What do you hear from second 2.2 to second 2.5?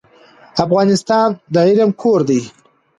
و.